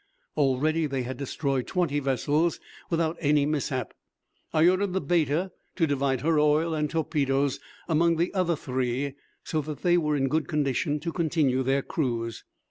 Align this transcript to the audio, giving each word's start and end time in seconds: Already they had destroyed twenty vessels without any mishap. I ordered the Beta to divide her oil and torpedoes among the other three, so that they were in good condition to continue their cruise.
Already 0.35 0.87
they 0.87 1.03
had 1.03 1.15
destroyed 1.17 1.67
twenty 1.67 1.99
vessels 1.99 2.59
without 2.89 3.17
any 3.19 3.45
mishap. 3.45 3.93
I 4.51 4.67
ordered 4.67 4.93
the 4.93 4.99
Beta 4.99 5.51
to 5.75 5.85
divide 5.85 6.21
her 6.21 6.39
oil 6.39 6.73
and 6.73 6.89
torpedoes 6.89 7.59
among 7.87 8.15
the 8.15 8.33
other 8.33 8.55
three, 8.55 9.13
so 9.43 9.61
that 9.61 9.83
they 9.83 9.99
were 9.99 10.15
in 10.15 10.27
good 10.27 10.47
condition 10.47 10.99
to 11.01 11.11
continue 11.11 11.61
their 11.61 11.83
cruise. 11.83 12.43